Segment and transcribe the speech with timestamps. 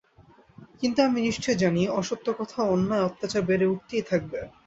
[0.79, 4.39] কিন্তু আমি নিশ্চয় জানি, অসত্য কথা ও অন্যায় অত্যাচার বেড়ে উঠতেই থাকবে।